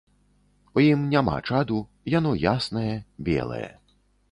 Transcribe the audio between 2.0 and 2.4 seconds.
яно